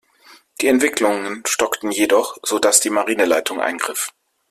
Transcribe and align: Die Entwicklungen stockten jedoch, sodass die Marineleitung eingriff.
Die 0.61 0.67
Entwicklungen 0.67 1.43
stockten 1.45 1.91
jedoch, 1.91 2.35
sodass 2.41 2.79
die 2.79 2.89
Marineleitung 2.89 3.61
eingriff. 3.61 4.11